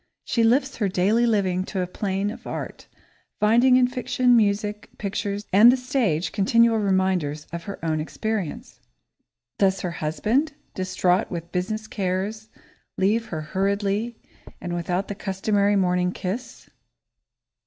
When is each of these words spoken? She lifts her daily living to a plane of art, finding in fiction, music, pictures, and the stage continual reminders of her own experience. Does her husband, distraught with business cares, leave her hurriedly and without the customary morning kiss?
She 0.23 0.43
lifts 0.43 0.77
her 0.77 0.89
daily 0.89 1.27
living 1.27 1.63
to 1.65 1.81
a 1.81 1.85
plane 1.85 2.31
of 2.31 2.47
art, 2.47 2.87
finding 3.39 3.75
in 3.75 3.85
fiction, 3.87 4.35
music, 4.35 4.89
pictures, 4.97 5.45
and 5.53 5.71
the 5.71 5.77
stage 5.77 6.31
continual 6.31 6.79
reminders 6.79 7.45
of 7.53 7.65
her 7.65 7.77
own 7.85 7.99
experience. 8.01 8.79
Does 9.59 9.81
her 9.81 9.91
husband, 9.91 10.53
distraught 10.73 11.29
with 11.29 11.51
business 11.51 11.85
cares, 11.85 12.49
leave 12.97 13.27
her 13.27 13.41
hurriedly 13.41 14.17
and 14.59 14.73
without 14.73 15.07
the 15.07 15.13
customary 15.13 15.75
morning 15.75 16.11
kiss? 16.13 16.67